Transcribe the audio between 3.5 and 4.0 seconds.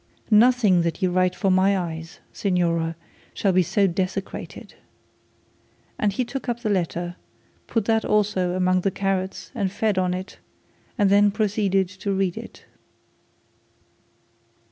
be so